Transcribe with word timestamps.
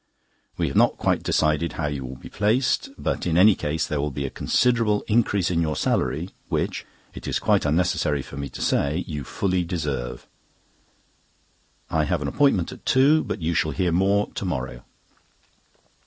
We 0.57 0.67
have 0.67 0.75
not 0.75 0.97
quite 0.97 1.21
decided 1.21 1.73
how 1.73 1.85
you 1.85 2.03
will 2.03 2.15
be 2.15 2.27
placed; 2.27 2.89
but 2.97 3.27
in 3.27 3.37
any 3.37 3.53
case 3.53 3.85
there 3.85 4.01
will 4.01 4.09
be 4.09 4.25
a 4.25 4.31
considerable 4.31 5.03
increase 5.07 5.51
in 5.51 5.61
your 5.61 5.75
salary, 5.75 6.31
which, 6.49 6.87
it 7.13 7.27
is 7.27 7.37
quite 7.37 7.65
unnecessary 7.65 8.23
for 8.23 8.35
me 8.35 8.49
to 8.49 8.63
say, 8.63 9.03
you 9.05 9.23
fully 9.23 9.63
deserve. 9.63 10.25
I 11.91 12.05
have 12.05 12.23
an 12.23 12.27
appointment 12.27 12.71
at 12.71 12.83
two; 12.83 13.23
but 13.23 13.43
you 13.43 13.53
shall 13.53 13.73
hear 13.77 13.91
more 13.91 14.31
to 14.33 14.43
morrow." 14.43 14.85